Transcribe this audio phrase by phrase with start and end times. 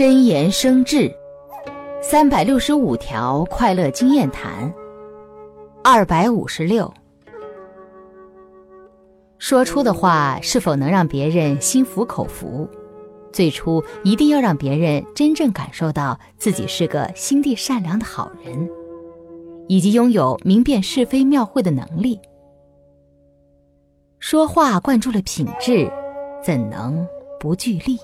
[0.00, 1.14] 真言生智
[2.00, 4.72] 三百六十五条快乐经验谈
[5.84, 6.90] 二百五十六。
[9.36, 12.66] 说出的话是否能让别人心服口服？
[13.30, 18.70] 最初一定要让别人真正感受到自己是个心地善良的好人
[19.68, 22.18] 以及拥有明辨是非妙慧的能力。
[24.18, 25.92] 说话灌注了品质
[26.42, 27.06] 怎能
[27.38, 27.98] 不聚力？